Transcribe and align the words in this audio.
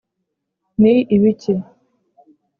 ni 0.81 0.93
ibiki?” 1.15 1.53